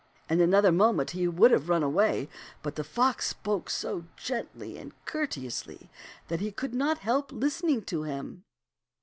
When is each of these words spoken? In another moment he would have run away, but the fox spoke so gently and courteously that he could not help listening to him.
In 0.31 0.41
another 0.41 0.71
moment 0.71 1.11
he 1.11 1.27
would 1.27 1.51
have 1.51 1.69
run 1.69 1.83
away, 1.83 2.27
but 2.63 2.73
the 2.75 2.83
fox 2.83 3.27
spoke 3.27 3.69
so 3.69 4.05
gently 4.17 4.75
and 4.79 4.93
courteously 5.05 5.91
that 6.27 6.39
he 6.39 6.51
could 6.51 6.73
not 6.73 6.97
help 6.97 7.31
listening 7.31 7.83
to 7.83 8.01
him. 8.01 8.43